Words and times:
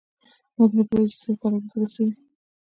موږ 0.57 0.71
نه 0.77 0.83
پوهېږو 0.89 1.11
چې 1.11 1.19
زر 1.25 1.35
کاله 1.41 1.57
وروسته 1.59 1.77
به 1.81 1.87
څه 1.93 2.01
وي. 2.05 2.13